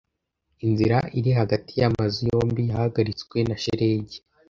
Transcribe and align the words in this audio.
Inzira 0.65 0.97
iri 1.17 1.31
hagati 1.39 1.71
yamazu 1.81 2.19
yombi 2.31 2.61
yahagaritswe 2.69 3.37
na 3.49 3.55
shelegi. 3.63 4.17